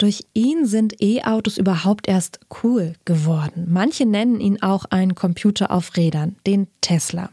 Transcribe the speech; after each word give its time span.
Durch 0.00 0.24
ihn 0.32 0.64
sind 0.64 1.02
E-Autos 1.02 1.58
überhaupt 1.58 2.08
erst 2.08 2.40
cool 2.62 2.94
geworden. 3.04 3.66
Manche 3.68 4.06
nennen 4.06 4.40
ihn 4.40 4.62
auch 4.62 4.86
einen 4.86 5.14
Computer 5.14 5.70
auf 5.70 5.94
Rädern, 5.94 6.36
den 6.46 6.68
Tesla. 6.80 7.28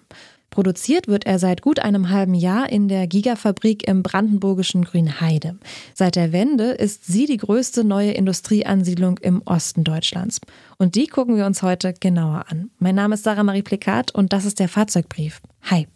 Produziert 0.49 1.07
wird 1.07 1.25
er 1.25 1.39
seit 1.39 1.61
gut 1.61 1.79
einem 1.79 2.09
halben 2.09 2.33
Jahr 2.33 2.69
in 2.69 2.89
der 2.89 3.07
Gigafabrik 3.07 3.87
im 3.87 4.03
brandenburgischen 4.03 4.83
Grünheide. 4.83 5.57
Seit 5.93 6.17
der 6.17 6.33
Wende 6.33 6.71
ist 6.71 7.05
sie 7.05 7.25
die 7.25 7.37
größte 7.37 7.85
neue 7.85 8.11
Industrieansiedlung 8.11 9.17
im 9.19 9.41
Osten 9.45 9.85
Deutschlands. 9.85 10.41
Und 10.77 10.95
die 10.95 11.07
gucken 11.07 11.37
wir 11.37 11.45
uns 11.45 11.63
heute 11.63 11.93
genauer 11.93 12.47
an. 12.49 12.69
Mein 12.79 12.95
Name 12.95 13.13
ist 13.13 13.23
Sarah 13.23 13.43
Marie 13.43 13.61
Plikat 13.61 14.11
und 14.13 14.33
das 14.33 14.43
ist 14.43 14.59
der 14.59 14.67
Fahrzeugbrief. 14.67 15.39
Hi. 15.61 15.87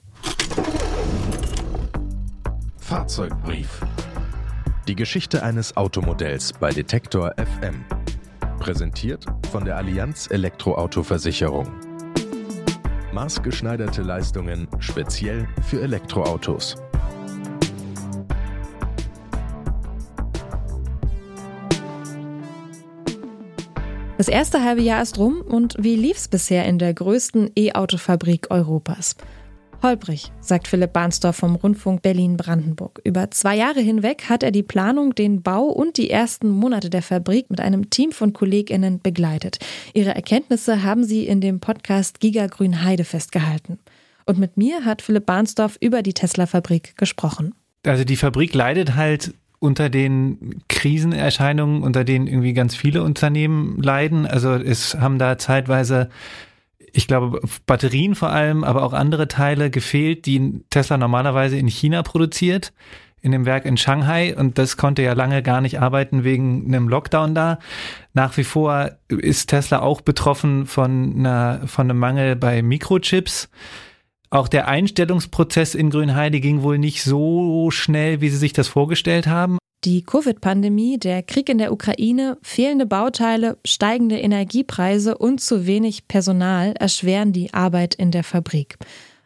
Fahrzeugbrief. 2.78 3.82
Die 4.92 4.96
Geschichte 4.98 5.42
eines 5.42 5.78
Automodells 5.78 6.52
bei 6.52 6.70
Detektor 6.70 7.34
FM. 7.38 7.86
Präsentiert 8.60 9.26
von 9.50 9.64
der 9.64 9.78
Allianz 9.78 10.28
Elektroauto-Versicherung. 10.30 11.72
Maßgeschneiderte 13.14 14.02
Leistungen 14.02 14.68
speziell 14.80 15.48
für 15.66 15.82
Elektroautos. 15.82 16.76
Das 24.18 24.28
erste 24.28 24.62
halbe 24.62 24.82
Jahr 24.82 25.02
ist 25.02 25.18
rum 25.18 25.40
und 25.40 25.78
wie 25.80 25.96
lief's 25.96 26.28
bisher 26.28 26.66
in 26.66 26.80
der 26.80 26.94
größten 26.94 27.52
E-Auto-Fabrik 27.56 28.52
Europas? 28.52 29.16
Holprig, 29.82 30.32
sagt 30.42 30.68
Philipp 30.68 30.94
Bahnsdorf 30.94 31.38
vom 31.38 31.56
Rundfunk 31.56 32.04
Berlin-Brandenburg. 32.04 33.02
Über 33.04 33.32
zwei 33.32 33.58
Jahre 33.58 33.80
hinweg 33.80 34.30
hat 34.30 34.44
er 34.44 34.52
die 34.52 34.62
Planung, 34.62 35.16
den 35.16 35.42
Bau 35.42 35.64
und 35.64 35.98
die 35.98 36.12
ersten 36.12 36.50
Monate 36.50 36.92
der 36.92 37.02
Fabrik 37.02 37.50
mit 37.50 37.60
einem 37.60 37.90
Team 37.90 38.12
von 38.12 38.32
KollegInnen 38.32 39.02
begleitet. 39.02 39.58
Ihre 39.94 40.14
Erkenntnisse 40.14 40.84
haben 40.84 41.04
sie 41.04 41.26
in 41.26 41.42
dem 41.42 41.60
Podcast 41.60 42.20
Giga 42.20 42.46
Grün 42.48 42.84
Heide 42.84 43.04
festgehalten. 43.04 43.80
Und 44.26 44.38
mit 44.38 44.56
mir 44.56 44.86
hat 44.86 45.02
Philipp 45.02 45.26
Bahnsdorf 45.26 45.78
über 45.82 46.04
die 46.04 46.14
Tesla-Fabrik 46.14 46.96
gesprochen. 46.98 47.56
Also 47.84 48.04
die 48.04 48.18
Fabrik 48.18 48.54
leidet 48.54 48.96
halt 48.96 49.34
unter 49.58 49.90
den 49.90 50.62
Krisenerscheinungen, 50.70 51.84
unter 51.84 52.04
denen 52.04 52.28
irgendwie 52.28 52.54
ganz 52.54 52.76
viele 52.76 53.04
Unternehmen 53.04 53.82
leiden. 53.82 54.26
Also 54.28 54.54
es 54.54 54.96
haben 54.96 55.18
da 55.18 55.38
zeitweise 55.38 56.10
ich 56.94 57.08
glaube, 57.08 57.42
Batterien 57.66 58.16
vor 58.16 58.30
allem, 58.30 58.64
aber 58.64 58.84
auch 58.84 58.94
andere 58.94 59.28
Teile 59.28 59.70
gefehlt, 59.70 60.26
die 60.26 60.62
Tesla 60.70 60.98
normalerweise 60.98 61.58
in 61.58 61.68
China 61.68 62.04
produziert, 62.04 62.74
in 63.22 63.32
dem 63.32 63.46
Werk 63.46 63.66
in 63.66 63.78
Shanghai. 63.78 64.36
Und 64.36 64.58
das 64.58 64.78
konnte 64.78 65.02
ja 65.02 65.14
lange 65.14 65.44
gar 65.44 65.62
nicht 65.62 65.80
arbeiten 65.80 66.24
wegen 66.24 66.66
einem 66.68 66.90
Lockdown 66.90 67.36
da. 67.36 67.60
Nach 68.14 68.36
wie 68.38 68.44
vor 68.44 68.92
ist 69.08 69.48
Tesla 69.50 69.82
auch 69.82 70.02
betroffen 70.02 70.66
von, 70.66 71.16
einer, 71.18 71.62
von 71.68 71.90
einem 71.90 72.00
Mangel 72.00 72.36
bei 72.36 72.62
Mikrochips. 72.62 73.50
Auch 74.30 74.48
der 74.48 74.68
Einstellungsprozess 74.68 75.76
in 75.76 75.90
Grünheide 75.90 76.40
ging 76.40 76.62
wohl 76.62 76.78
nicht 76.78 77.04
so 77.04 77.70
schnell, 77.70 78.22
wie 78.22 78.30
sie 78.30 78.38
sich 78.38 78.54
das 78.54 78.68
vorgestellt 78.68 79.28
haben. 79.28 79.58
Die 79.84 80.04
Covid-Pandemie, 80.04 81.00
der 81.00 81.24
Krieg 81.24 81.50
in 81.50 81.58
der 81.58 81.74
Ukraine, 81.74 82.38
fehlende 82.44 82.86
Bauteile, 82.86 83.58
steigende 83.66 84.20
Energiepreise 84.20 85.18
und 85.18 85.42
zu 85.42 85.66
wenig 85.66 86.08
Personal 86.08 86.74
erschweren 86.74 87.34
die 87.34 87.52
Arbeit 87.56 87.96
in 87.96 88.12
der 88.12 88.24
Fabrik. 88.24 88.78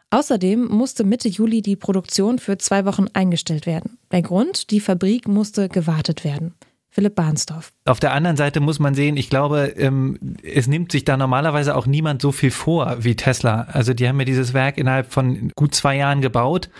Außerdem 0.08 0.66
musste 0.68 1.04
Mitte 1.04 1.28
Juli 1.28 1.60
die 1.60 1.76
Produktion 1.76 2.38
für 2.38 2.56
zwei 2.56 2.86
Wochen 2.86 3.04
eingestellt 3.12 3.66
werden. 3.66 3.98
Der 4.12 4.22
Grund, 4.22 4.70
die 4.70 4.80
Fabrik 4.80 5.28
musste 5.28 5.68
gewartet 5.68 6.24
werden. 6.24 6.54
Philipp 6.88 7.16
Bahnsdorf. 7.16 7.74
Auf 7.84 8.00
der 8.00 8.14
anderen 8.14 8.38
Seite 8.38 8.60
muss 8.60 8.78
man 8.78 8.94
sehen, 8.94 9.18
ich 9.18 9.28
glaube, 9.28 9.74
ähm, 9.76 10.18
es 10.42 10.66
nimmt 10.68 10.90
sich 10.90 11.04
da 11.04 11.18
normalerweise 11.18 11.76
auch 11.76 11.84
niemand 11.84 12.22
so 12.22 12.32
viel 12.32 12.50
vor 12.50 12.96
wie 13.00 13.14
Tesla. 13.14 13.66
Also 13.70 13.92
die 13.92 14.08
haben 14.08 14.18
ja 14.18 14.24
dieses 14.24 14.54
Werk 14.54 14.78
innerhalb 14.78 15.12
von 15.12 15.52
gut 15.54 15.74
zwei 15.74 15.98
Jahren 15.98 16.22
gebaut. 16.22 16.70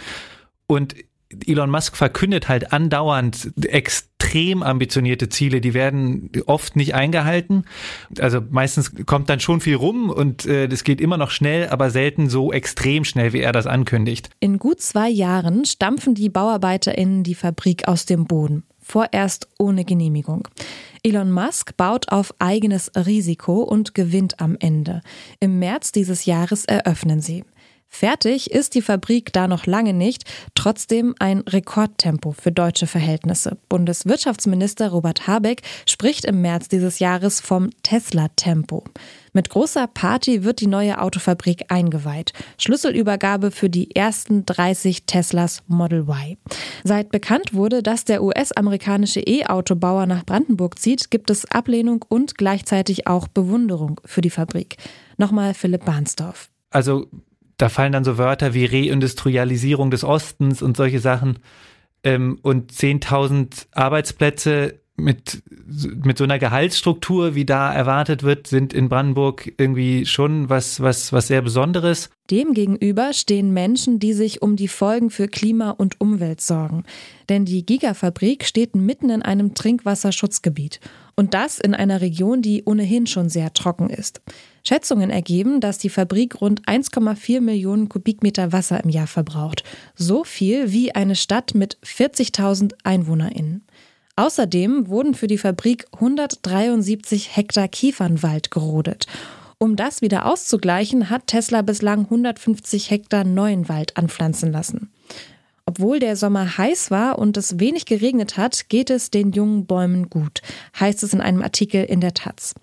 Und 0.67 0.95
Elon 1.45 1.71
Musk 1.71 1.97
verkündet 1.97 2.49
halt 2.49 2.73
andauernd 2.73 3.53
extrem 3.67 4.63
ambitionierte 4.63 5.29
Ziele, 5.29 5.61
die 5.61 5.75
werden 5.75 6.31
oft 6.47 6.77
nicht 6.77 6.95
eingehalten. 6.95 7.65
Also 8.21 8.41
meistens 8.49 8.93
kommt 9.07 9.29
dann 9.29 9.41
schon 9.41 9.61
viel 9.61 9.75
rum 9.75 10.11
und 10.11 10.47
äh, 10.47 10.69
das 10.69 10.85
geht 10.85 11.01
immer 11.01 11.17
noch 11.17 11.31
schnell, 11.31 11.69
aber 11.69 11.91
selten 11.91 12.29
so 12.29 12.53
extrem 12.53 13.05
schnell, 13.05 13.33
wie 13.33 13.41
er 13.41 13.53
das 13.53 13.67
ankündigt. 13.67 14.31
In 14.41 14.59
gut 14.59 14.81
zwei 14.81 15.09
Jahren 15.09 15.65
stampfen 15.65 16.15
die 16.15 16.29
BauarbeiterInnen 16.29 17.25
die 17.25 17.35
Fabrik 17.35 17.89
aus 17.89 18.07
dem 18.07 18.27
Boden. 18.27 18.65
Vorerst 18.81 19.49
ohne 19.59 19.85
Genehmigung. 19.85 20.47
Elon 21.03 21.33
Musk 21.33 21.77
baut 21.77 22.09
auf 22.09 22.33
eigenes 22.39 22.93
Risiko 22.95 23.63
und 23.63 23.95
gewinnt 23.95 24.39
am 24.41 24.57
Ende. 24.61 25.03
Im 25.41 25.59
März 25.59 25.91
dieses 25.91 26.25
Jahres 26.25 26.65
eröffnen 26.65 27.21
sie. 27.21 27.45
Fertig 27.89 28.51
ist 28.51 28.75
die 28.75 28.83
Fabrik 28.83 29.33
da 29.33 29.49
noch 29.49 29.65
lange 29.65 29.95
nicht, 29.95 30.25
trotzdem 30.55 31.15
ein 31.19 31.41
Rekordtempo 31.41 32.33
für 32.33 32.53
deutsche 32.53 32.87
Verhältnisse. 32.87 33.57
Bundeswirtschaftsminister 33.71 34.91
Robert 34.91 35.27
Habeck 35.27 35.63
spricht 35.87 36.27
im 36.27 36.43
März 36.43 36.69
dieses 36.69 36.99
Jahres 36.99 37.41
vom 37.41 37.71
Tesla-Tempo. 37.83 38.85
Mit 39.33 39.49
großer 39.49 39.87
Party 39.87 40.45
wird 40.45 40.61
die 40.61 40.67
neue 40.67 41.01
Autofabrik 41.01 41.67
eingeweiht. 41.69 42.33
Schlüsselübergabe 42.59 43.51
für 43.51 43.71
die 43.71 43.97
ersten 43.97 44.45
30 44.45 45.07
Teslas 45.07 45.63
Model 45.67 46.01
Y. 46.01 46.37
Seit 46.85 47.11
bekannt 47.11 47.55
wurde, 47.55 47.83
dass 47.83 48.05
der 48.05 48.23
US-amerikanische 48.23 49.21
E-Autobauer 49.21 50.07
nach 50.07 50.25
Brandenburg 50.27 50.79
zieht, 50.79 51.11
gibt 51.11 51.31
es 51.31 51.51
Ablehnung 51.51 52.05
und 52.09 52.37
gleichzeitig 52.37 53.07
auch 53.07 53.27
Bewunderung 53.27 54.01
für 54.05 54.21
die 54.21 54.31
Fabrik. 54.31 54.77
Nochmal 55.17 55.55
Philipp 55.55 55.87
Bahnsdorf. 55.87 56.51
Also 56.71 57.07
da 57.57 57.69
fallen 57.69 57.93
dann 57.93 58.05
so 58.05 58.19
Wörter 58.19 58.55
wie 58.55 58.67
Reindustrialisierung 58.67 59.91
des 59.91 60.05
Ostens 60.05 60.63
und 60.63 60.77
solche 60.77 61.01
Sachen. 61.01 61.39
Ähm, 62.05 62.39
und 62.43 62.73
10.000 62.73 63.67
Arbeitsplätze 63.73 64.81
mit, 64.97 65.43
mit 66.05 66.19
so 66.19 66.25
einer 66.25 66.39
Gehaltsstruktur, 66.39 67.35
wie 67.35 67.45
da 67.45 67.73
erwartet 67.73 68.23
wird, 68.23 68.47
sind 68.47 68.73
in 68.73 68.89
Brandenburg 68.89 69.53
irgendwie 69.59 70.07
schon 70.07 70.49
was, 70.49 70.81
was, 70.81 71.13
was 71.13 71.29
sehr 71.29 71.43
Besonderes. 71.43 72.11
Demgegenüber 72.31 73.13
stehen 73.13 73.53
Menschen, 73.53 73.99
die 73.99 74.13
sich 74.13 74.43
um 74.43 74.57
die 74.57 74.69
Folgen 74.69 75.11
für 75.11 75.29
Klima 75.29 75.71
und 75.71 76.01
Umwelt 76.01 76.41
sorgen. 76.41 76.85
Denn 77.29 77.45
die 77.45 77.65
Gigafabrik 77.65 78.45
steht 78.45 78.75
mitten 78.75 79.11
in 79.11 79.23
einem 79.23 79.55
Trinkwasserschutzgebiet. 79.55 80.81
Und 81.15 81.35
das 81.35 81.59
in 81.59 81.75
einer 81.75 82.01
Region, 82.01 82.43
die 82.43 82.65
ohnehin 82.65 83.07
schon 83.07 83.29
sehr 83.29 83.53
trocken 83.53 83.89
ist. 83.91 84.21
Schätzungen 84.67 85.11
ergeben, 85.11 85.61
dass 85.61 85.79
die 85.79 85.89
Fabrik 85.89 86.41
rund 86.41 86.63
1,4 86.67 87.41
Millionen 87.41 87.89
Kubikmeter 87.89 88.53
Wasser 88.53 88.83
im 88.83 88.91
Jahr 88.91 89.07
verbraucht. 89.07 89.63
So 89.95 90.25
viel 90.25 90.73
wie 90.73 90.95
eine 90.95 91.15
Stadt 91.15 91.55
mit 91.55 91.79
40.000 91.85 92.73
EinwohnerInnen. 92.83 93.66
Außerdem 94.17 94.89
wurden 94.89 95.15
für 95.15 95.27
die 95.27 95.37
Fabrik 95.37 95.87
173 95.93 97.37
Hektar 97.37 97.69
Kiefernwald 97.69 98.51
gerodet. 98.51 99.07
Um 99.59 99.77
das 99.77 100.01
wieder 100.01 100.25
auszugleichen, 100.25 101.11
hat 101.11 101.27
Tesla 101.27 101.61
bislang 101.61 102.01
150 102.01 102.91
Hektar 102.91 103.25
neuen 103.25 103.69
Wald 103.69 103.97
anpflanzen 103.99 104.53
lassen. 104.53 104.91
Obwohl 105.67 105.99
der 105.99 106.17
Sommer 106.17 106.57
heiß 106.57 106.91
war 106.91 107.19
und 107.19 107.37
es 107.37 107.59
wenig 107.59 107.85
geregnet 107.85 108.39
hat, 108.39 108.71
geht 108.71 108.89
es 108.89 109.11
den 109.11 109.33
jungen 109.33 109.67
Bäumen 109.67 110.09
gut, 110.09 110.41
heißt 110.81 111.03
es 111.03 111.13
in 111.13 111.21
einem 111.21 111.43
Artikel 111.43 111.85
in 111.85 112.01
der 112.01 112.15
Taz. 112.15 112.55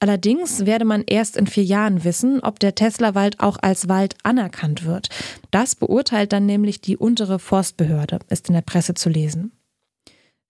Allerdings 0.00 0.66
werde 0.66 0.84
man 0.84 1.04
erst 1.06 1.36
in 1.36 1.46
vier 1.46 1.64
Jahren 1.64 2.04
wissen, 2.04 2.40
ob 2.40 2.58
der 2.58 2.74
Tesla-Wald 2.74 3.40
auch 3.40 3.58
als 3.62 3.88
Wald 3.88 4.16
anerkannt 4.24 4.84
wird. 4.84 5.08
Das 5.50 5.74
beurteilt 5.74 6.32
dann 6.32 6.46
nämlich 6.46 6.80
die 6.80 6.96
untere 6.96 7.38
Forstbehörde, 7.38 8.18
ist 8.28 8.48
in 8.48 8.54
der 8.54 8.62
Presse 8.62 8.94
zu 8.94 9.08
lesen. 9.08 9.52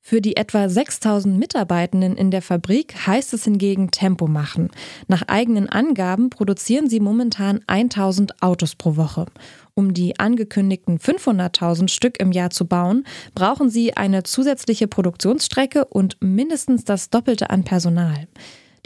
Für 0.08 0.20
die 0.20 0.36
etwa 0.36 0.68
6000 0.68 1.36
Mitarbeitenden 1.36 2.16
in 2.16 2.30
der 2.30 2.40
Fabrik 2.40 2.94
heißt 3.08 3.34
es 3.34 3.42
hingegen 3.42 3.90
Tempo 3.90 4.28
machen. 4.28 4.70
Nach 5.08 5.22
eigenen 5.26 5.68
Angaben 5.68 6.30
produzieren 6.30 6.88
sie 6.88 7.00
momentan 7.00 7.58
1000 7.66 8.40
Autos 8.40 8.76
pro 8.76 8.94
Woche. 8.94 9.26
Um 9.74 9.94
die 9.94 10.16
angekündigten 10.16 11.00
500.000 11.00 11.88
Stück 11.88 12.20
im 12.20 12.30
Jahr 12.30 12.50
zu 12.50 12.66
bauen, 12.66 13.04
brauchen 13.34 13.68
sie 13.68 13.96
eine 13.96 14.22
zusätzliche 14.22 14.86
Produktionsstrecke 14.86 15.84
und 15.86 16.18
mindestens 16.20 16.84
das 16.84 17.10
Doppelte 17.10 17.50
an 17.50 17.64
Personal. 17.64 18.28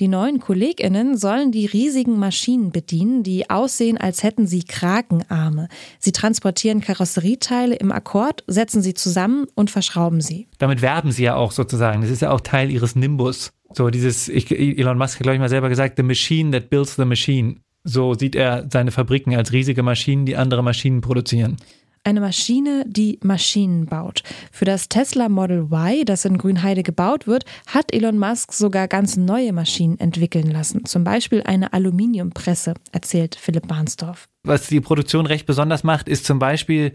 Die 0.01 0.09
neuen 0.09 0.41
KollegInnen 0.41 1.19
sollen 1.19 1.53
die 1.53 1.67
riesigen 1.67 2.19
Maschinen 2.19 2.73
bedienen, 2.73 3.23
die 3.23 3.51
aussehen, 3.51 3.99
als 3.99 4.23
hätten 4.23 4.47
sie 4.47 4.63
Krakenarme. 4.63 5.69
Sie 5.99 6.13
transportieren 6.13 6.81
Karosserieteile 6.81 7.75
im 7.75 7.93
Akkord, 7.93 8.43
setzen 8.47 8.81
sie 8.81 8.95
zusammen 8.95 9.47
und 9.55 9.71
verschrauben 9.71 10.23
sie. 10.23 10.49
Damit 10.57 10.81
werben 10.81 11.13
sie 11.13 11.25
ja 11.25 11.37
auch 11.37 11.53
sozusagen. 11.53 12.01
Das 12.01 12.11
ist 12.11 12.23
ja 12.23 12.31
auch 12.31 12.41
Teil 12.41 12.71
ihres 12.71 12.97
Nimbus. 12.97 13.53
So 13.75 13.91
dieses, 13.91 14.31
ich, 14.31 14.51
Elon 14.51 14.97
Musk 14.97 15.17
hat, 15.17 15.25
glaube 15.25 15.35
ich, 15.35 15.41
mal 15.41 15.51
selber 15.51 15.69
gesagt, 15.69 15.99
the 15.99 16.03
machine 16.03 16.51
that 16.51 16.71
builds 16.71 16.97
the 16.97 17.05
machine. 17.05 17.57
So 17.85 18.15
sieht 18.15 18.35
er 18.35 18.69
seine 18.73 18.93
Fabriken 18.93 19.37
als 19.37 19.53
riesige 19.53 19.83
Maschinen, 19.83 20.25
die 20.25 20.37
andere 20.37 20.63
Maschinen 20.63 21.03
produzieren. 21.03 21.59
Eine 22.03 22.21
Maschine, 22.21 22.85
die 22.87 23.19
Maschinen 23.23 23.85
baut. 23.85 24.23
Für 24.51 24.65
das 24.65 24.89
Tesla 24.89 25.29
Model 25.29 25.71
Y, 25.71 26.07
das 26.07 26.25
in 26.25 26.39
Grünheide 26.39 26.83
gebaut 26.83 27.27
wird, 27.27 27.45
hat 27.67 27.93
Elon 27.93 28.19
Musk 28.19 28.55
sogar 28.55 28.89
ganz 28.89 29.19
neue 29.19 29.53
Maschinen 29.53 30.01
entwickeln 30.01 30.51
lassen. 30.51 30.87
Zum 30.87 31.05
Beispiel 31.05 31.43
eine 31.43 31.75
Aluminiumpresse, 31.75 32.73
erzählt 32.93 33.35
Philipp 33.35 33.69
Barnsdorf. 33.69 34.29
Was 34.45 34.69
die 34.69 34.81
Produktion 34.81 35.27
recht 35.27 35.45
besonders 35.45 35.85
macht, 35.85 36.09
ist 36.09 36.25
zum 36.25 36.39
Beispiel 36.39 36.95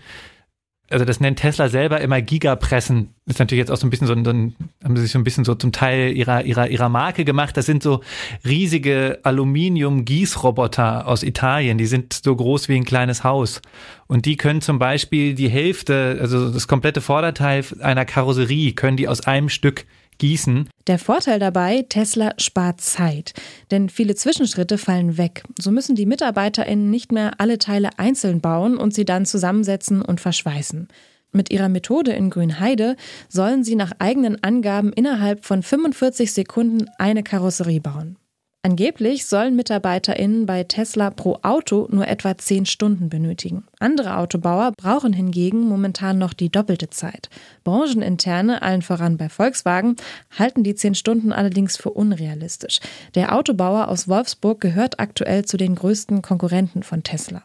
also 0.89 1.03
das 1.03 1.19
nennt 1.19 1.39
Tesla 1.39 1.67
selber 1.67 1.99
immer 2.01 2.21
Gigapressen. 2.21 3.15
Ist 3.25 3.39
natürlich 3.39 3.59
jetzt 3.59 3.71
auch 3.71 3.77
so 3.77 3.87
ein 3.87 3.89
bisschen 3.89 4.05
so 4.05 4.13
ein, 4.13 4.23
so 4.23 4.31
ein 4.31 4.55
haben 4.83 4.95
sie 4.95 5.03
sich 5.03 5.11
so 5.11 5.17
ein 5.17 5.23
bisschen 5.23 5.43
so 5.43 5.55
zum 5.55 5.71
Teil 5.71 6.15
ihrer, 6.15 6.43
ihrer, 6.43 6.67
ihrer 6.67 6.89
Marke 6.89 7.25
gemacht. 7.25 7.57
Das 7.57 7.65
sind 7.65 7.81
so 7.81 8.01
riesige 8.45 9.19
Aluminium-Gießroboter 9.23 11.07
aus 11.07 11.23
Italien. 11.23 11.79
Die 11.79 11.87
sind 11.87 12.13
so 12.13 12.35
groß 12.35 12.69
wie 12.69 12.75
ein 12.75 12.85
kleines 12.85 13.23
Haus. 13.23 13.61
Und 14.05 14.27
die 14.27 14.37
können 14.37 14.61
zum 14.61 14.77
Beispiel 14.77 15.33
die 15.33 15.49
Hälfte, 15.49 16.19
also 16.21 16.51
das 16.51 16.67
komplette 16.67 17.01
Vorderteil 17.01 17.65
einer 17.79 18.05
Karosserie, 18.05 18.73
können 18.73 18.97
die 18.97 19.07
aus 19.07 19.21
einem 19.21 19.49
Stück 19.49 19.85
gießen. 20.17 20.69
Der 20.87 20.99
Vorteil 20.99 21.39
dabei, 21.39 21.85
Tesla 21.87 22.33
spart 22.37 22.81
Zeit, 22.81 23.33
denn 23.71 23.89
viele 23.89 24.15
Zwischenschritte 24.15 24.77
fallen 24.77 25.17
weg. 25.17 25.43
So 25.59 25.71
müssen 25.71 25.95
die 25.95 26.05
MitarbeiterInnen 26.05 26.89
nicht 26.89 27.11
mehr 27.11 27.39
alle 27.39 27.57
Teile 27.57 27.89
einzeln 27.97 28.41
bauen 28.41 28.77
und 28.77 28.93
sie 28.93 29.05
dann 29.05 29.25
zusammensetzen 29.25 30.01
und 30.01 30.21
verschweißen. 30.21 30.87
Mit 31.31 31.51
ihrer 31.51 31.69
Methode 31.69 32.13
in 32.13 32.29
Grünheide 32.29 32.95
sollen 33.27 33.63
sie 33.63 33.75
nach 33.75 33.91
eigenen 33.99 34.41
Angaben 34.41 34.93
innerhalb 34.93 35.43
von 35.43 35.63
45 35.63 36.31
Sekunden 36.31 36.85
eine 36.97 37.23
Karosserie 37.23 37.81
bauen. 37.81 38.17
Angeblich 38.65 39.27
sollen 39.27 39.55
MitarbeiterInnen 39.55 40.47
bei 40.47 40.63
Tesla 40.63 41.11
pro 41.11 41.37
Auto 41.43 41.87
nur 41.91 42.07
etwa 42.07 42.35
10 42.35 42.65
Stunden 42.65 43.09
benötigen. 43.09 43.67
Andere 43.77 44.17
Autobauer 44.17 44.71
brauchen 44.75 45.13
hingegen 45.13 45.69
momentan 45.69 46.17
noch 46.17 46.33
die 46.33 46.49
doppelte 46.49 46.89
Zeit. 46.89 47.29
Brancheninterne, 47.63 48.63
allen 48.63 48.81
voran 48.81 49.17
bei 49.17 49.29
Volkswagen, 49.29 49.97
halten 50.35 50.63
die 50.63 50.73
10 50.73 50.95
Stunden 50.95 51.31
allerdings 51.31 51.77
für 51.77 51.91
unrealistisch. 51.91 52.79
Der 53.13 53.35
Autobauer 53.35 53.87
aus 53.87 54.07
Wolfsburg 54.07 54.61
gehört 54.61 54.99
aktuell 54.99 55.45
zu 55.45 55.57
den 55.57 55.75
größten 55.75 56.23
Konkurrenten 56.23 56.81
von 56.81 57.03
Tesla. 57.03 57.43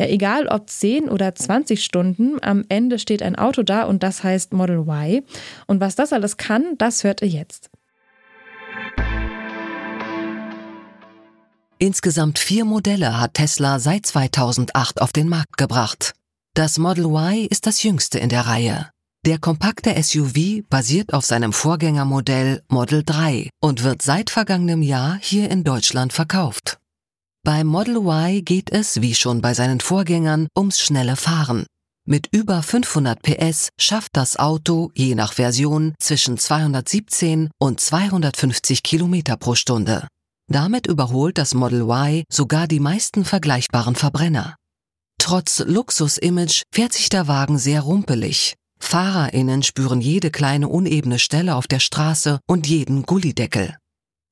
Ja, 0.00 0.08
egal 0.08 0.48
ob 0.48 0.68
10 0.68 1.08
oder 1.08 1.32
20 1.32 1.84
Stunden, 1.84 2.38
am 2.42 2.64
Ende 2.68 2.98
steht 2.98 3.22
ein 3.22 3.36
Auto 3.36 3.62
da 3.62 3.84
und 3.84 4.02
das 4.02 4.24
heißt 4.24 4.52
Model 4.52 4.78
Y. 4.78 5.22
Und 5.68 5.80
was 5.80 5.94
das 5.94 6.12
alles 6.12 6.36
kann, 6.36 6.74
das 6.76 7.04
hört 7.04 7.22
ihr 7.22 7.28
jetzt. 7.28 7.70
Insgesamt 11.80 12.40
vier 12.40 12.64
Modelle 12.64 13.20
hat 13.20 13.34
Tesla 13.34 13.78
seit 13.78 14.04
2008 14.04 15.00
auf 15.00 15.12
den 15.12 15.28
Markt 15.28 15.56
gebracht. 15.56 16.12
Das 16.54 16.76
Model 16.78 17.04
Y 17.04 17.46
ist 17.48 17.66
das 17.66 17.84
jüngste 17.84 18.18
in 18.18 18.30
der 18.30 18.46
Reihe. 18.46 18.90
Der 19.24 19.38
kompakte 19.38 19.94
SUV 20.02 20.62
basiert 20.68 21.12
auf 21.12 21.24
seinem 21.24 21.52
Vorgängermodell 21.52 22.62
Model 22.68 23.04
3 23.04 23.50
und 23.60 23.84
wird 23.84 24.02
seit 24.02 24.30
vergangenem 24.30 24.82
Jahr 24.82 25.18
hier 25.20 25.50
in 25.50 25.62
Deutschland 25.62 26.12
verkauft. 26.12 26.78
Beim 27.44 27.68
Model 27.68 27.98
Y 27.98 28.44
geht 28.44 28.70
es, 28.70 29.00
wie 29.00 29.14
schon 29.14 29.40
bei 29.40 29.54
seinen 29.54 29.80
Vorgängern, 29.80 30.48
ums 30.56 30.80
schnelle 30.80 31.14
Fahren. 31.14 31.64
Mit 32.04 32.28
über 32.32 32.62
500 32.62 33.22
PS 33.22 33.68
schafft 33.78 34.16
das 34.16 34.36
Auto 34.36 34.90
je 34.94 35.14
nach 35.14 35.34
Version 35.34 35.94
zwischen 36.00 36.38
217 36.38 37.50
und 37.60 37.78
250 37.80 38.82
Kilometer 38.82 39.36
pro 39.36 39.54
Stunde. 39.54 40.08
Damit 40.50 40.86
überholt 40.86 41.36
das 41.36 41.54
Model 41.54 41.82
Y 41.82 42.24
sogar 42.30 42.66
die 42.66 42.80
meisten 42.80 43.24
vergleichbaren 43.24 43.94
Verbrenner. 43.94 44.56
Trotz 45.20 45.58
Luxus-Image 45.58 46.62
fährt 46.72 46.94
sich 46.94 47.10
der 47.10 47.28
Wagen 47.28 47.58
sehr 47.58 47.82
rumpelig. 47.82 48.54
FahrerInnen 48.80 49.62
spüren 49.62 50.00
jede 50.00 50.30
kleine 50.30 50.68
unebene 50.68 51.18
Stelle 51.18 51.56
auf 51.56 51.66
der 51.66 51.80
Straße 51.80 52.40
und 52.46 52.66
jeden 52.66 53.02
Gullideckel. 53.02 53.76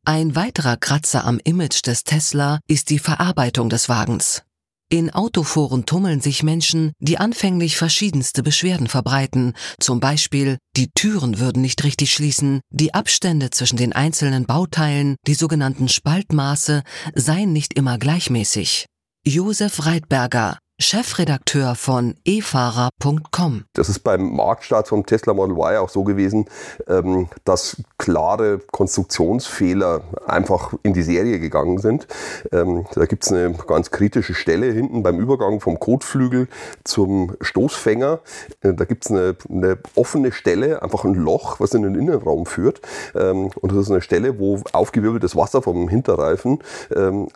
Ein 0.06 0.36
weiterer 0.36 0.76
Kratzer 0.76 1.24
am 1.24 1.40
Image 1.42 1.84
des 1.84 2.04
Tesla 2.04 2.60
ist 2.68 2.90
die 2.90 3.00
Verarbeitung 3.00 3.68
des 3.68 3.88
Wagens. 3.88 4.42
In 4.88 5.10
Autoforen 5.10 5.84
tummeln 5.84 6.20
sich 6.20 6.44
Menschen, 6.44 6.92
die 7.00 7.18
anfänglich 7.18 7.76
verschiedenste 7.76 8.44
Beschwerden 8.44 8.86
verbreiten, 8.86 9.54
zum 9.80 9.98
Beispiel 9.98 10.58
die 10.76 10.92
Türen 10.94 11.40
würden 11.40 11.60
nicht 11.60 11.82
richtig 11.82 12.12
schließen, 12.12 12.60
die 12.70 12.94
Abstände 12.94 13.50
zwischen 13.50 13.78
den 13.78 13.92
einzelnen 13.92 14.46
Bauteilen, 14.46 15.16
die 15.26 15.34
sogenannten 15.34 15.88
Spaltmaße, 15.88 16.84
seien 17.16 17.52
nicht 17.52 17.74
immer 17.74 17.98
gleichmäßig. 17.98 18.86
Josef 19.26 19.86
Reitberger, 19.86 20.58
Chefredakteur 20.78 21.74
von 21.74 22.16
efahrer.com. 22.26 23.64
Das 23.72 23.88
ist 23.88 24.00
beim 24.00 24.36
Marktstart 24.36 24.88
vom 24.88 25.06
Tesla 25.06 25.32
Model 25.32 25.56
Y 25.56 25.78
auch 25.78 25.88
so 25.88 26.04
gewesen, 26.04 26.50
ähm, 26.86 27.30
dass 27.44 27.82
klare 27.96 28.60
Konstruktionsfehler 28.72 30.02
einfach 30.26 30.74
in 30.82 30.92
die 30.92 31.02
Serie 31.02 31.38
gegangen 31.38 31.78
sind. 31.78 32.06
Ähm, 32.52 32.84
da 32.94 33.06
gibt 33.06 33.24
es 33.24 33.32
eine 33.32 33.54
ganz 33.66 33.90
kritische 33.90 34.34
Stelle 34.34 34.70
hinten 34.70 35.02
beim 35.02 35.18
Übergang 35.18 35.60
vom 35.60 35.78
Kotflügel 35.80 36.46
zum 36.84 37.34
Stoßfänger. 37.40 38.20
Äh, 38.60 38.74
da 38.74 38.84
gibt 38.84 39.06
es 39.06 39.10
eine, 39.10 39.34
eine, 39.48 39.78
offene 39.94 40.30
Stelle, 40.30 40.82
einfach 40.82 41.04
ein 41.04 41.14
Loch, 41.14 41.58
was 41.58 41.72
in 41.72 41.84
den 41.84 41.94
Innenraum 41.94 42.44
führt. 42.44 42.82
Ähm, 43.14 43.50
und 43.62 43.72
das 43.72 43.78
ist 43.78 43.90
eine 43.90 44.02
Stelle, 44.02 44.38
wo 44.38 44.60
aufgewirbeltes 44.72 45.36
Wasser 45.36 45.62
vom 45.62 45.88
Hinterreifen 45.88 46.58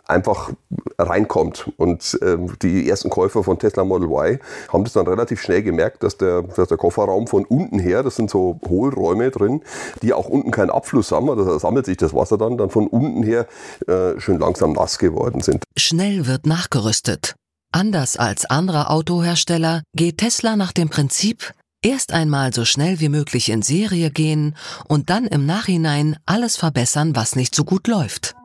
einfach 0.07 0.51
reinkommt. 0.97 1.71
Und 1.77 2.19
die 2.61 2.89
ersten 2.89 3.09
Käufer 3.09 3.30
Käufer 3.31 3.43
von 3.43 3.57
Tesla 3.57 3.83
Model 3.83 4.09
Y 4.09 4.39
haben 4.71 4.83
das 4.83 4.93
dann 4.93 5.07
relativ 5.07 5.41
schnell 5.41 5.63
gemerkt, 5.63 6.03
dass 6.03 6.17
der, 6.17 6.43
dass 6.43 6.67
der 6.67 6.77
Kofferraum 6.77 7.27
von 7.27 7.45
unten 7.45 7.79
her, 7.79 8.03
das 8.03 8.15
sind 8.15 8.29
so 8.29 8.59
Hohlräume 8.67 9.31
drin, 9.31 9.61
die 10.01 10.13
auch 10.13 10.27
unten 10.27 10.51
keinen 10.51 10.69
Abfluss 10.69 11.11
haben, 11.11 11.29
also 11.29 11.45
da 11.45 11.57
sammelt 11.59 11.85
sich 11.85 11.97
das 11.97 12.13
Wasser 12.13 12.37
dann, 12.37 12.57
dann 12.57 12.69
von 12.69 12.87
unten 12.87 13.23
her 13.23 13.47
äh, 13.87 14.19
schön 14.19 14.39
langsam 14.39 14.73
nass 14.73 14.99
geworden 14.99 15.41
sind. 15.41 15.63
Schnell 15.77 16.27
wird 16.27 16.45
nachgerüstet. 16.45 17.35
Anders 17.71 18.17
als 18.17 18.45
andere 18.45 18.89
Autohersteller 18.89 19.83
geht 19.95 20.17
Tesla 20.17 20.57
nach 20.57 20.73
dem 20.73 20.89
Prinzip, 20.89 21.53
erst 21.81 22.11
einmal 22.11 22.53
so 22.53 22.65
schnell 22.65 22.99
wie 22.99 23.07
möglich 23.07 23.49
in 23.49 23.61
Serie 23.61 24.11
gehen 24.11 24.55
und 24.89 25.09
dann 25.09 25.25
im 25.25 25.45
Nachhinein 25.45 26.17
alles 26.25 26.57
verbessern, 26.57 27.15
was 27.15 27.37
nicht 27.37 27.55
so 27.55 27.63
gut 27.63 27.87
läuft. 27.87 28.35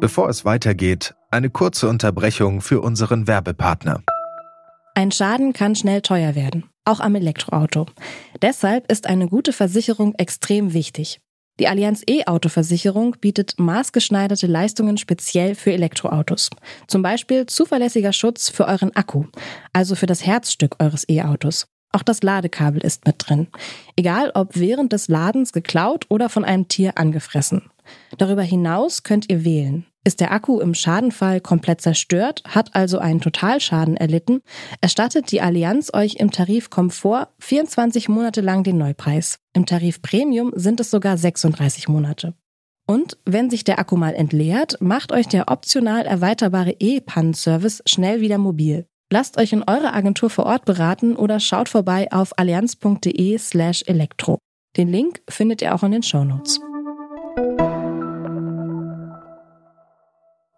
Bevor 0.00 0.30
es 0.30 0.46
weitergeht, 0.46 1.14
eine 1.30 1.50
kurze 1.50 1.86
Unterbrechung 1.86 2.62
für 2.62 2.80
unseren 2.80 3.26
Werbepartner. 3.26 4.02
Ein 4.94 5.12
Schaden 5.12 5.52
kann 5.52 5.76
schnell 5.76 6.00
teuer 6.00 6.34
werden, 6.34 6.64
auch 6.86 7.00
am 7.00 7.14
Elektroauto. 7.14 7.84
Deshalb 8.40 8.90
ist 8.90 9.06
eine 9.06 9.28
gute 9.28 9.52
Versicherung 9.52 10.14
extrem 10.14 10.72
wichtig. 10.72 11.20
Die 11.58 11.68
Allianz 11.68 12.02
E-Auto-Versicherung 12.08 13.16
bietet 13.20 13.58
maßgeschneiderte 13.58 14.46
Leistungen 14.46 14.96
speziell 14.96 15.54
für 15.54 15.72
Elektroautos. 15.72 16.48
Zum 16.86 17.02
Beispiel 17.02 17.44
zuverlässiger 17.44 18.14
Schutz 18.14 18.48
für 18.48 18.66
euren 18.66 18.96
Akku, 18.96 19.26
also 19.74 19.94
für 19.94 20.06
das 20.06 20.24
Herzstück 20.24 20.76
eures 20.78 21.06
E-Autos. 21.10 21.66
Auch 21.92 22.02
das 22.02 22.22
Ladekabel 22.22 22.82
ist 22.82 23.04
mit 23.04 23.16
drin. 23.18 23.48
Egal 23.96 24.30
ob 24.34 24.56
während 24.56 24.94
des 24.94 25.08
Ladens 25.08 25.52
geklaut 25.52 26.06
oder 26.08 26.30
von 26.30 26.46
einem 26.46 26.68
Tier 26.68 26.96
angefressen. 26.96 27.70
Darüber 28.16 28.42
hinaus 28.42 29.02
könnt 29.02 29.30
ihr 29.30 29.44
wählen. 29.44 29.84
Ist 30.02 30.20
der 30.20 30.32
Akku 30.32 30.60
im 30.60 30.72
Schadenfall 30.72 31.42
komplett 31.42 31.82
zerstört, 31.82 32.42
hat 32.48 32.74
also 32.74 32.98
einen 32.98 33.20
Totalschaden 33.20 33.98
erlitten, 33.98 34.40
erstattet 34.80 35.30
die 35.30 35.42
Allianz 35.42 35.92
euch 35.92 36.14
im 36.14 36.30
Tarif 36.30 36.70
Komfort 36.70 37.28
24 37.40 38.08
Monate 38.08 38.40
lang 38.40 38.64
den 38.64 38.78
Neupreis. 38.78 39.38
Im 39.52 39.66
Tarif 39.66 40.00
Premium 40.00 40.52
sind 40.54 40.80
es 40.80 40.90
sogar 40.90 41.18
36 41.18 41.88
Monate. 41.88 42.32
Und 42.86 43.18
wenn 43.26 43.50
sich 43.50 43.62
der 43.62 43.78
Akku 43.78 43.96
mal 43.96 44.14
entleert, 44.14 44.78
macht 44.80 45.12
euch 45.12 45.28
der 45.28 45.48
optional 45.48 46.06
erweiterbare 46.06 46.74
E-Pannenservice 46.80 47.82
schnell 47.84 48.22
wieder 48.22 48.38
mobil. 48.38 48.86
Lasst 49.12 49.38
euch 49.38 49.52
in 49.52 49.64
eurer 49.64 49.94
Agentur 49.94 50.30
vor 50.30 50.46
Ort 50.46 50.64
beraten 50.64 51.14
oder 51.14 51.40
schaut 51.40 51.68
vorbei 51.68 52.10
auf 52.10 52.38
allianz.de 52.38 53.36
slash 53.38 53.82
elektro. 53.86 54.38
Den 54.76 54.88
Link 54.88 55.20
findet 55.28 55.62
ihr 55.62 55.74
auch 55.74 55.82
in 55.82 55.92
den 55.92 56.02
Shownotes. 56.02 56.60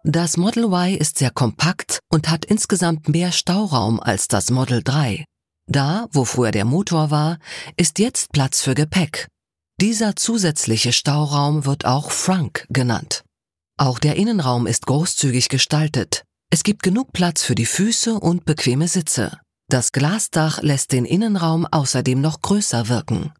Das 0.05 0.35
Model 0.35 0.65
Y 0.65 0.97
ist 0.97 1.17
sehr 1.17 1.31
kompakt 1.31 1.99
und 2.09 2.29
hat 2.29 2.43
insgesamt 2.43 3.07
mehr 3.07 3.31
Stauraum 3.31 4.01
als 4.01 4.27
das 4.27 4.51
Model 4.51 4.83
3. 4.83 5.23
Da, 5.65 6.09
wo 6.11 6.25
früher 6.25 6.51
der 6.51 6.65
Motor 6.65 7.09
war, 7.09 7.37
ist 7.77 7.99
jetzt 7.99 8.33
Platz 8.33 8.61
für 8.61 8.75
Gepäck. 8.75 9.29
Dieser 9.79 10.17
zusätzliche 10.17 10.91
Stauraum 10.91 11.65
wird 11.65 11.85
auch 11.85 12.11
Frunk 12.11 12.65
genannt. 12.69 13.23
Auch 13.77 13.97
der 13.97 14.17
Innenraum 14.17 14.67
ist 14.67 14.87
großzügig 14.87 15.47
gestaltet. 15.47 16.25
Es 16.49 16.63
gibt 16.63 16.83
genug 16.83 17.13
Platz 17.13 17.43
für 17.43 17.55
die 17.55 17.65
Füße 17.65 18.19
und 18.19 18.43
bequeme 18.43 18.89
Sitze. 18.89 19.39
Das 19.69 19.93
Glasdach 19.93 20.61
lässt 20.61 20.91
den 20.91 21.05
Innenraum 21.05 21.65
außerdem 21.65 22.19
noch 22.19 22.41
größer 22.41 22.89
wirken. 22.89 23.31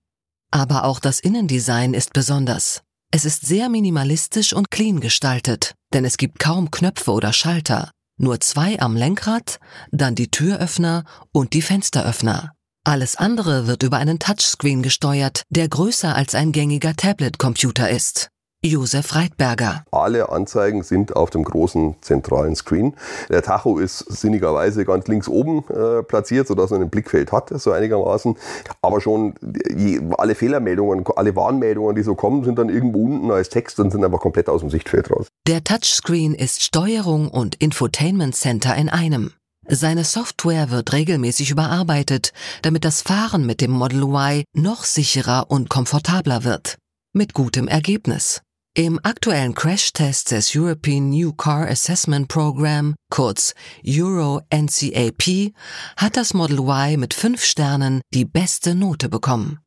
Aber 0.50 0.86
auch 0.86 1.02
das 1.02 1.20
Innendesign 1.20 1.94
ist 1.94 2.14
besonders. 2.14 2.84
Es 3.16 3.26
ist 3.26 3.46
sehr 3.46 3.70
minimalistisch 3.70 4.54
und 4.54 4.72
clean 4.72 5.00
gestaltet, 5.00 5.76
denn 5.94 6.06
es 6.06 6.18
gibt 6.18 6.40
kaum 6.40 6.72
Knöpfe 6.72 7.12
oder 7.12 7.34
Schalter. 7.34 7.92
Nur 8.18 8.40
zwei 8.40 8.80
am 8.80 8.96
Lenkrad, 8.96 9.60
dann 9.92 10.16
die 10.16 10.30
Türöffner 10.30 11.04
und 11.32 11.54
die 11.54 11.62
Fensteröffner. 11.62 12.54
Alles 12.84 13.16
andere 13.16 13.66
wird 13.68 13.84
über 13.84 13.98
einen 13.98 14.20
Touchscreen 14.20 14.84
gesteuert, 14.84 15.44
der 15.50 15.70
größer 15.70 16.16
als 16.16 16.36
ein 16.36 16.52
gängiger 16.52 16.96
Tablet-Computer 16.96 17.90
ist. 17.90 18.30
Josef 18.66 19.14
Reitberger. 19.14 19.84
Alle 19.92 20.30
Anzeigen 20.30 20.84
sind 20.84 21.18
auf 21.18 21.30
dem 21.30 21.44
großen 21.44 21.96
zentralen 22.00 22.56
Screen. 22.56 22.96
Der 23.30 23.42
Tacho 23.42 23.78
ist 23.78 24.00
sinnigerweise 24.00 24.86
ganz 24.86 25.06
links 25.08 25.28
oben 25.28 25.66
äh, 25.70 26.02
platziert, 26.02 26.48
sodass 26.48 26.70
man 26.70 26.82
ein 26.82 26.90
Blickfeld 26.90 27.34
hat, 27.34 27.50
so 27.50 27.72
einigermaßen. 27.74 28.38
Aber 28.82 29.02
schon 29.02 29.34
je, 29.76 30.00
alle 30.18 30.34
Fehlermeldungen, 30.34 31.04
alle 31.16 31.36
Warnmeldungen, 31.36 31.96
die 31.96 32.04
so 32.04 32.16
kommen, 32.16 32.46
sind 32.46 32.58
dann 32.58 32.70
irgendwo 32.70 33.04
unten 33.04 33.32
als 33.32 33.50
Text 33.50 33.82
und 33.82 33.92
sind 33.92 34.06
einfach 34.06 34.22
komplett 34.22 34.48
aus 34.48 34.62
dem 34.62 34.70
Sichtfeld 34.70 35.12
raus. 35.12 35.28
Der 35.46 35.66
Touchscreen 35.66 36.34
ist 36.34 36.64
Steuerung 36.64 37.28
und 37.30 37.56
Infotainment 37.56 38.34
Center 38.34 38.76
in 38.76 38.88
einem. 38.88 39.34
Seine 39.68 40.06
Software 40.06 40.72
wird 40.72 40.94
regelmäßig 40.94 41.52
überarbeitet, 41.52 42.32
damit 42.62 42.86
das 42.86 43.02
Fahren 43.02 43.46
mit 43.46 43.60
dem 43.60 43.72
Model 43.72 44.04
Y 44.04 44.44
noch 44.54 44.86
sicherer 44.86 45.46
und 45.50 45.70
komfortabler 45.70 46.46
wird. 46.46 46.78
Mit 47.14 47.34
gutem 47.34 47.68
Ergebnis. 47.68 48.42
Im 48.76 49.00
aktuellen 49.04 49.54
Crash-Test 49.54 50.32
des 50.32 50.56
European 50.56 51.12
New 51.12 51.32
Car 51.32 51.68
Assessment 51.68 52.28
Program, 52.28 52.96
kurz 53.12 53.54
Euro 53.86 54.42
NCAP, 54.50 55.54
hat 55.96 56.18
das 56.18 56.34
Model 56.34 56.58
Y 56.58 57.00
mit 57.00 57.14
fünf 57.14 57.44
Sternen 57.44 58.02
die 58.16 58.26
beste 58.26 58.74
Note 58.74 59.10
bekommen. 59.10 59.60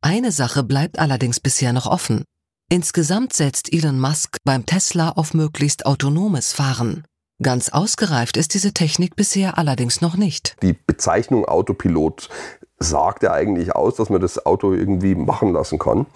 Eine 0.00 0.30
Sache 0.30 0.62
bleibt 0.62 1.00
allerdings 1.00 1.40
bisher 1.40 1.72
noch 1.72 1.86
offen. 1.86 2.22
Insgesamt 2.70 3.32
setzt 3.32 3.72
Elon 3.72 3.98
Musk 3.98 4.36
beim 4.44 4.64
Tesla 4.64 5.08
auf 5.10 5.34
möglichst 5.34 5.84
autonomes 5.84 6.52
Fahren. 6.52 7.02
Ganz 7.42 7.70
ausgereift 7.70 8.36
ist 8.36 8.54
diese 8.54 8.72
Technik 8.72 9.16
bisher 9.16 9.58
allerdings 9.58 10.00
noch 10.00 10.16
nicht. 10.16 10.54
Die 10.62 10.74
Bezeichnung 10.74 11.46
Autopilot 11.46 12.28
sagt 12.82 13.22
ja 13.22 13.32
eigentlich 13.32 13.74
aus, 13.74 13.96
dass 13.96 14.10
man 14.10 14.20
das 14.20 14.44
Auto 14.44 14.72
irgendwie 14.72 15.14
machen 15.14 15.52
lassen 15.52 15.78
kann. 15.78 16.06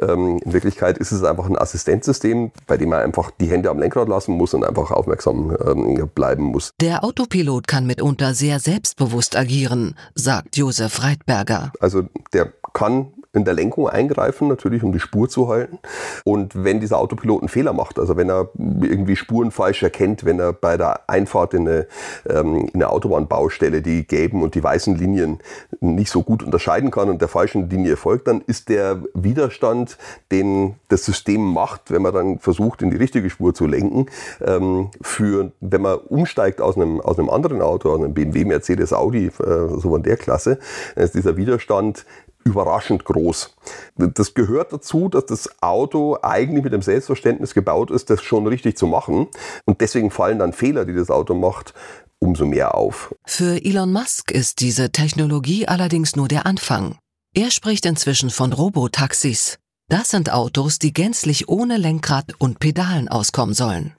Ähm, 0.00 0.38
in 0.44 0.52
Wirklichkeit 0.52 0.98
ist 0.98 1.12
es 1.12 1.22
einfach 1.24 1.46
ein 1.46 1.58
Assistenzsystem, 1.58 2.50
bei 2.66 2.76
dem 2.76 2.90
man 2.90 3.00
einfach 3.00 3.30
die 3.30 3.46
Hände 3.46 3.70
am 3.70 3.78
Lenkrad 3.78 4.08
lassen 4.08 4.32
muss 4.32 4.54
und 4.54 4.64
einfach 4.64 4.90
aufmerksam 4.90 5.56
ähm, 5.66 6.08
bleiben 6.14 6.44
muss. 6.44 6.72
Der 6.80 7.04
Autopilot 7.04 7.66
kann 7.66 7.86
mitunter 7.86 8.34
sehr 8.34 8.60
selbstbewusst 8.60 9.36
agieren, 9.36 9.96
sagt 10.14 10.56
Josef 10.56 11.02
Reitberger. 11.02 11.72
Also 11.80 12.02
der 12.32 12.52
kann 12.72 13.12
in 13.36 13.44
der 13.44 13.54
Lenkung 13.54 13.88
eingreifen, 13.88 14.48
natürlich, 14.48 14.82
um 14.82 14.92
die 14.92 15.00
Spur 15.00 15.28
zu 15.28 15.48
halten. 15.48 15.78
Und 16.24 16.64
wenn 16.64 16.80
dieser 16.80 16.98
Autopilot 16.98 17.42
einen 17.42 17.48
Fehler 17.48 17.74
macht, 17.74 17.98
also 17.98 18.16
wenn 18.16 18.30
er 18.30 18.48
irgendwie 18.56 19.14
Spuren 19.14 19.50
falsch 19.50 19.82
erkennt, 19.82 20.24
wenn 20.24 20.40
er 20.40 20.52
bei 20.52 20.76
der 20.76 21.08
Einfahrt 21.08 21.52
in 21.54 21.68
eine, 21.68 21.86
ähm, 22.28 22.68
in 22.72 22.74
eine 22.74 22.88
Autobahnbaustelle 22.88 23.82
die 23.82 24.06
gelben 24.06 24.42
und 24.42 24.54
die 24.54 24.64
weißen 24.64 24.96
Linien 24.96 25.40
nicht 25.80 26.10
so 26.10 26.22
gut 26.22 26.42
unterscheiden 26.42 26.90
kann 26.90 27.10
und 27.10 27.20
der 27.20 27.28
falschen 27.28 27.68
Linie 27.68 27.96
folgt, 27.96 28.26
dann 28.26 28.40
ist 28.46 28.70
der 28.70 29.02
Widerstand, 29.12 29.98
den 30.32 30.76
das 30.88 31.04
System 31.04 31.42
macht, 31.42 31.90
wenn 31.90 32.02
man 32.02 32.14
dann 32.14 32.38
versucht, 32.38 32.80
in 32.80 32.90
die 32.90 32.96
richtige 32.96 33.28
Spur 33.28 33.52
zu 33.52 33.66
lenken, 33.66 34.06
ähm, 34.44 34.90
für, 35.02 35.52
wenn 35.60 35.82
man 35.82 35.98
umsteigt 35.98 36.62
aus 36.62 36.76
einem, 36.76 37.02
aus 37.02 37.18
einem 37.18 37.28
anderen 37.28 37.60
Auto, 37.60 37.92
aus 37.92 38.00
einem 38.00 38.14
BMW, 38.14 38.46
Mercedes, 38.46 38.94
Audi, 38.94 39.26
äh, 39.26 39.30
so 39.36 39.90
von 39.90 40.02
der 40.02 40.16
Klasse, 40.16 40.58
ist 40.94 41.14
dieser 41.14 41.36
Widerstand 41.36 42.06
überraschend 42.46 43.04
groß. 43.04 43.54
Das 43.96 44.34
gehört 44.34 44.72
dazu, 44.72 45.08
dass 45.08 45.26
das 45.26 45.62
Auto 45.62 46.16
eigentlich 46.22 46.62
mit 46.62 46.72
dem 46.72 46.82
Selbstverständnis 46.82 47.52
gebaut 47.52 47.90
ist, 47.90 48.08
das 48.08 48.22
schon 48.22 48.46
richtig 48.46 48.78
zu 48.78 48.86
machen. 48.86 49.26
Und 49.64 49.80
deswegen 49.80 50.10
fallen 50.10 50.38
dann 50.38 50.52
Fehler, 50.52 50.84
die 50.84 50.94
das 50.94 51.10
Auto 51.10 51.34
macht, 51.34 51.74
umso 52.20 52.46
mehr 52.46 52.74
auf. 52.74 53.14
Für 53.26 53.62
Elon 53.62 53.92
Musk 53.92 54.30
ist 54.30 54.60
diese 54.60 54.90
Technologie 54.90 55.66
allerdings 55.66 56.16
nur 56.16 56.28
der 56.28 56.46
Anfang. 56.46 56.96
Er 57.34 57.50
spricht 57.50 57.84
inzwischen 57.84 58.30
von 58.30 58.52
Robotaxis. 58.52 59.58
Das 59.88 60.10
sind 60.10 60.32
Autos, 60.32 60.78
die 60.78 60.92
gänzlich 60.92 61.48
ohne 61.48 61.76
Lenkrad 61.76 62.34
und 62.38 62.60
Pedalen 62.60 63.08
auskommen 63.08 63.54
sollen. 63.54 63.94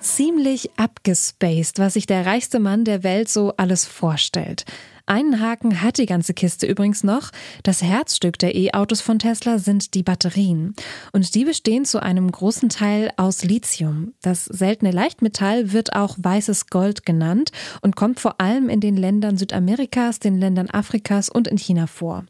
Ziemlich 0.00 0.70
abgespaced, 0.76 1.78
was 1.78 1.94
sich 1.94 2.06
der 2.06 2.26
reichste 2.26 2.58
Mann 2.58 2.84
der 2.84 3.02
Welt 3.02 3.28
so 3.28 3.54
alles 3.56 3.84
vorstellt. 3.84 4.64
Einen 5.10 5.40
Haken 5.40 5.82
hat 5.82 5.98
die 5.98 6.06
ganze 6.06 6.34
Kiste 6.34 6.68
übrigens 6.68 7.02
noch. 7.02 7.32
Das 7.64 7.82
Herzstück 7.82 8.38
der 8.38 8.54
E-Autos 8.54 9.00
von 9.00 9.18
Tesla 9.18 9.58
sind 9.58 9.94
die 9.94 10.04
Batterien. 10.04 10.76
Und 11.10 11.34
die 11.34 11.44
bestehen 11.44 11.84
zu 11.84 12.00
einem 12.00 12.30
großen 12.30 12.68
Teil 12.68 13.10
aus 13.16 13.42
Lithium. 13.42 14.14
Das 14.22 14.44
seltene 14.44 14.92
Leichtmetall 14.92 15.72
wird 15.72 15.96
auch 15.96 16.16
weißes 16.16 16.68
Gold 16.68 17.04
genannt 17.04 17.50
und 17.82 17.96
kommt 17.96 18.20
vor 18.20 18.40
allem 18.40 18.68
in 18.68 18.78
den 18.78 18.96
Ländern 18.96 19.36
Südamerikas, 19.36 20.20
den 20.20 20.38
Ländern 20.38 20.70
Afrikas 20.70 21.28
und 21.28 21.48
in 21.48 21.58
China 21.58 21.88
vor. 21.88 22.24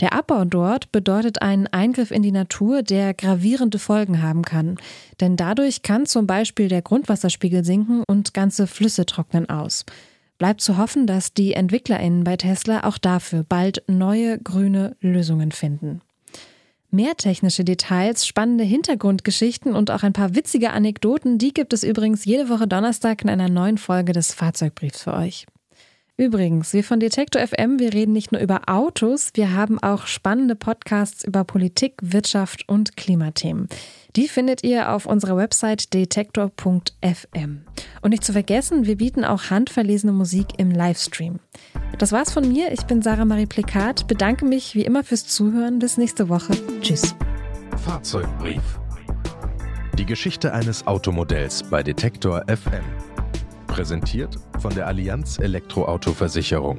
Der 0.00 0.14
Abbau 0.14 0.46
dort 0.46 0.90
bedeutet 0.90 1.42
einen 1.42 1.66
Eingriff 1.66 2.10
in 2.10 2.22
die 2.22 2.32
Natur, 2.32 2.82
der 2.82 3.12
gravierende 3.12 3.78
Folgen 3.78 4.22
haben 4.22 4.40
kann. 4.40 4.78
Denn 5.20 5.36
dadurch 5.36 5.82
kann 5.82 6.06
zum 6.06 6.26
Beispiel 6.26 6.68
der 6.68 6.80
Grundwasserspiegel 6.80 7.62
sinken 7.62 8.02
und 8.06 8.32
ganze 8.32 8.66
Flüsse 8.66 9.04
trocknen 9.04 9.50
aus. 9.50 9.84
Bleibt 10.38 10.60
zu 10.60 10.76
hoffen, 10.76 11.06
dass 11.06 11.34
die 11.34 11.52
EntwicklerInnen 11.54 12.24
bei 12.24 12.36
Tesla 12.36 12.84
auch 12.84 12.98
dafür 12.98 13.44
bald 13.48 13.82
neue 13.86 14.38
grüne 14.38 14.96
Lösungen 15.00 15.52
finden. 15.52 16.00
Mehr 16.90 17.16
technische 17.16 17.64
Details, 17.64 18.26
spannende 18.26 18.64
Hintergrundgeschichten 18.64 19.74
und 19.74 19.90
auch 19.90 20.02
ein 20.02 20.12
paar 20.12 20.34
witzige 20.34 20.72
Anekdoten, 20.72 21.38
die 21.38 21.54
gibt 21.54 21.72
es 21.72 21.84
übrigens 21.84 22.26
jede 22.26 22.50
Woche 22.50 22.68
Donnerstag 22.68 23.22
in 23.22 23.30
einer 23.30 23.48
neuen 23.48 23.78
Folge 23.78 24.12
des 24.12 24.34
Fahrzeugbriefs 24.34 25.02
für 25.02 25.14
euch. 25.14 25.46
Übrigens, 26.22 26.72
wir 26.72 26.84
von 26.84 27.00
Detektor 27.00 27.44
FM, 27.44 27.80
wir 27.80 27.92
reden 27.92 28.12
nicht 28.12 28.30
nur 28.30 28.40
über 28.40 28.68
Autos, 28.68 29.30
wir 29.34 29.54
haben 29.54 29.82
auch 29.82 30.06
spannende 30.06 30.54
Podcasts 30.54 31.24
über 31.24 31.42
Politik, 31.42 31.94
Wirtschaft 32.00 32.68
und 32.68 32.96
Klimathemen. 32.96 33.68
Die 34.14 34.28
findet 34.28 34.62
ihr 34.62 34.92
auf 34.92 35.06
unserer 35.06 35.36
Website 35.36 35.92
detektor.fm. 35.92 37.62
Und 38.02 38.10
nicht 38.10 38.22
zu 38.22 38.32
vergessen, 38.32 38.86
wir 38.86 38.98
bieten 38.98 39.24
auch 39.24 39.50
handverlesene 39.50 40.12
Musik 40.12 40.46
im 40.58 40.70
Livestream. 40.70 41.40
Das 41.98 42.12
war's 42.12 42.32
von 42.32 42.46
mir. 42.46 42.70
Ich 42.70 42.82
bin 42.82 43.02
Sarah 43.02 43.24
Marie 43.24 43.46
Plikat. 43.46 44.06
Bedanke 44.06 44.44
mich 44.44 44.76
wie 44.76 44.84
immer 44.84 45.02
fürs 45.02 45.26
Zuhören. 45.26 45.80
Bis 45.80 45.98
nächste 45.98 46.28
Woche. 46.28 46.52
Tschüss. 46.82 47.16
Fahrzeugbrief. 47.84 48.62
Die 49.98 50.06
Geschichte 50.06 50.52
eines 50.52 50.86
Automodells 50.86 51.64
bei 51.64 51.82
Detektor 51.82 52.44
FM. 52.46 53.11
Präsentiert 53.72 54.36
von 54.58 54.74
der 54.74 54.86
Allianz 54.86 55.38
Elektroauto-Versicherung. 55.38 56.76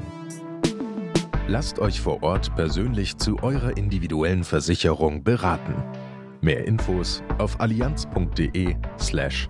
Lasst 1.48 1.80
euch 1.80 2.00
vor 2.00 2.22
Ort 2.22 2.56
persönlich 2.56 3.18
zu 3.18 3.42
eurer 3.42 3.76
individuellen 3.76 4.44
Versicherung 4.44 5.24
beraten. 5.24 5.74
Mehr 6.42 6.68
Infos 6.68 7.24
auf 7.40 7.60
allianz.de/elektro. 7.60 8.78
slash 9.00 9.50